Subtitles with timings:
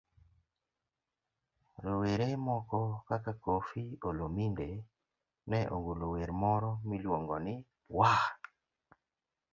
[1.83, 4.69] Rowere moko kaka Koffi Olomide
[5.49, 7.55] ne ogolo wer moro miluongo ni
[7.95, 8.25] 'Waah!